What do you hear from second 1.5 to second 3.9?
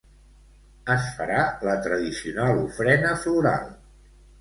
la tradicional ofrena floral.